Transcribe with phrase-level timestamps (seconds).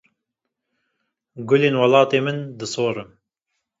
[1.47, 3.09] gulên welatê min di sorin